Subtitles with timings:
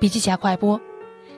[0.00, 0.80] 笔记侠快播，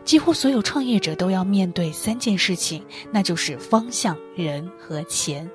[0.05, 5.49] 几乎所有创业者都要面对三件事情，那就是方向、人和钱。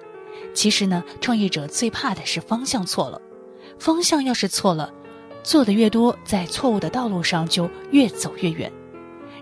[0.54, 3.22] 其实呢，创业者最怕的是方向错了。
[3.78, 4.92] 方向要是错了，
[5.44, 8.72] 做的越多，在错误的道路上就越走越远。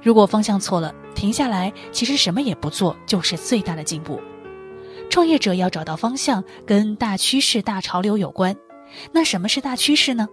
[0.01, 4.19] 如果方向错了，停下来，其实什么也不做就是最大的进步。
[5.09, 8.53] 创业者要找到方向，跟大趋势、大潮流有关。
[9.11, 10.27] 那什么是大趋势呢？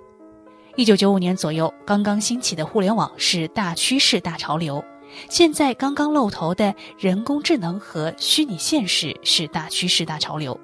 [0.76, 4.80] 一九九五年左右，刚刚兴起的互联网是大趋势、大潮流；
[5.28, 10.58] 现在刚刚露头的人工智能和虚拟现实是大趋势、大潮流。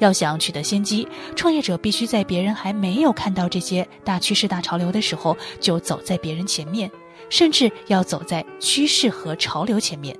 [0.00, 1.06] 要想取得先机，
[1.36, 6.90] 创业者必须在别人还没有看到这些大趋势、大潮流的时候，就走在别人前面，
[7.30, 10.16] 甚至要走在趋势和潮流前面。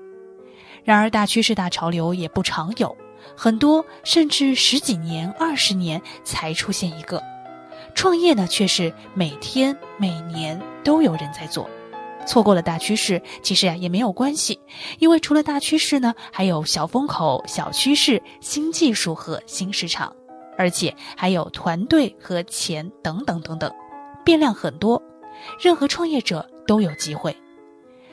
[0.84, 2.96] 然而，大趋势、大潮流也不常有，
[3.36, 7.20] 很多甚至十几年、二十年才出现一个。
[7.94, 11.68] 创业呢，却是每天、每年都有人在做。
[12.26, 14.60] 错过了大趋势，其实呀也没有关系，
[14.98, 20.14] 因为除了大趋势呢，还有小风口、小趋势、新技术和新市场，
[20.58, 23.72] 而且还有团队和钱等等等等，
[24.24, 25.02] 变量很多。
[25.58, 27.34] 任何创业者都有机会。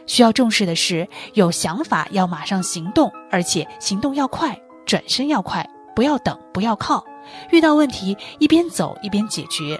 [0.07, 7.03] 需要重视的是，有想法要马上行动，而且行动要快，转身要快，不要等，不要靠。
[7.51, 9.79] 遇到问题一边走一边解决。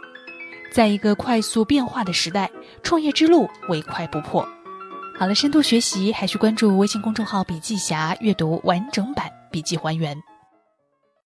[0.71, 2.51] 在一个快速变化的时代，
[2.83, 4.45] 创业之路唯快不破。
[5.17, 10.21] 好了，深度学习还需关注微信公众号“笔记侠”，阅读完整版笔记还原。